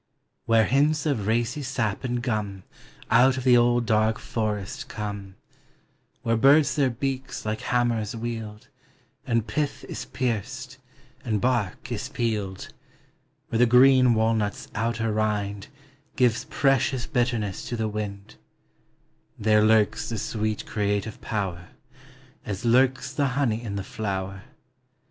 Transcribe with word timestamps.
Where 0.47 0.65
hints 0.65 1.05
of 1.05 1.27
racy 1.27 1.61
sap 1.61 2.03
and 2.03 2.23
gum 2.23 2.63
Out 3.11 3.37
of 3.37 3.43
the 3.43 3.55
old 3.55 3.85
dark 3.85 4.17
forest 4.17 4.87
come; 4.89 5.35
Where 6.23 6.35
birds 6.35 6.75
their 6.75 6.89
beaks 6.89 7.45
like 7.45 7.61
hammers 7.61 8.15
wield, 8.15 8.67
And 9.27 9.45
pith 9.45 9.83
is 9.83 10.05
pierced, 10.05 10.79
and 11.23 11.39
bark 11.39 11.91
is 11.91 12.09
peeled; 12.09 12.73
Where 13.49 13.59
the 13.59 13.67
green 13.67 14.15
walnut's 14.15 14.69
outer 14.73 15.13
rind 15.13 15.67
Gives 16.15 16.45
precious 16.45 17.05
bitterness 17.05 17.63
to 17.69 17.75
the 17.77 17.87
wind;— 17.87 18.37
There 19.37 19.61
lurks 19.63 20.09
the 20.09 20.17
sweet 20.17 20.65
creative 20.65 21.21
power, 21.21 21.67
As 22.43 22.65
lurks 22.65 23.13
the 23.13 23.27
honey 23.37 23.61
in 23.61 23.75
the 23.75 23.83
flower. 23.83 24.45